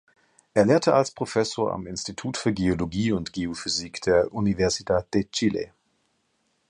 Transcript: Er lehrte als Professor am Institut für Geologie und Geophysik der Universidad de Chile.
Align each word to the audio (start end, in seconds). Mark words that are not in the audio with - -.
Er 0.55 0.65
lehrte 0.65 0.95
als 0.95 1.11
Professor 1.11 1.71
am 1.71 1.85
Institut 1.85 2.35
für 2.35 2.51
Geologie 2.55 3.11
und 3.11 3.33
Geophysik 3.33 4.01
der 4.01 4.33
Universidad 4.33 5.13
de 5.13 5.25
Chile. 5.29 5.73